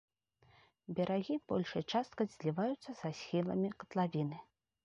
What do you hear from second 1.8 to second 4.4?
часткай зліваюцца са схіламі катлавіны.